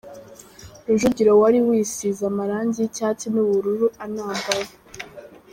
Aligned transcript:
Rujugiro 0.87 1.31
wari 1.41 1.59
wisize 1.67 2.21
amarangi 2.31 2.77
yicyatsi 2.83 3.25
nubururu 3.33 3.87
anambaye. 4.05 4.67